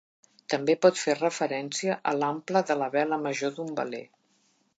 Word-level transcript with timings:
També 0.53 0.75
pot 0.85 1.01
fer 1.01 1.15
referència 1.17 1.99
a 2.13 2.15
l'ample 2.23 2.65
de 2.71 2.79
la 2.83 2.89
vela 2.97 3.21
major 3.27 3.55
d'un 3.61 3.71
veler. 3.83 4.03